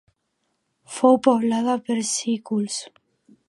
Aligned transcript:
Fou 0.93 1.19
poblada 1.29 1.77
per 1.91 1.99
sículs. 2.15 2.83